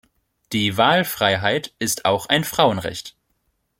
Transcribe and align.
Die 0.51 0.77
Wahlfreiheit 0.77 1.75
ist 1.77 2.05
auch 2.05 2.25
ein 2.25 2.43
Frauenrecht. 2.43 3.15